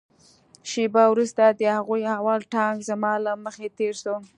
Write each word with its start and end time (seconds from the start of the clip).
شېبه 0.69 1.03
وروسته 1.09 1.43
د 1.49 1.61
هغوى 1.77 2.03
اول 2.19 2.41
ټانک 2.53 2.77
زما 2.89 3.13
له 3.25 3.33
مخې 3.45 3.67
تېر 3.77 3.93
سو. 4.03 4.15